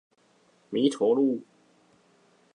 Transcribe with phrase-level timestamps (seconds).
[0.71, 1.43] 彌陀路